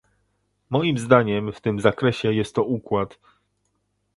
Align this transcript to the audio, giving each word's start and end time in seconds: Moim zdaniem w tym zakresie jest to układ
Moim 0.69 0.97
zdaniem 0.97 1.51
w 1.53 1.61
tym 1.61 1.79
zakresie 1.79 2.33
jest 2.33 2.55
to 2.55 2.63
układ 2.63 3.17